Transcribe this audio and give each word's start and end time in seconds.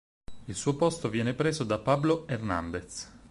Il 0.45 0.55
suo 0.55 0.75
posto 0.75 1.09
viene 1.09 1.35
preso 1.35 1.63
da 1.63 1.77
Pablo 1.77 2.25
Hernández. 2.27 3.07